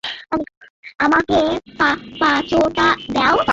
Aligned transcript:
আমাকে 0.99 1.37
পাঁচটা 1.77 2.87
দাও। 3.11 3.35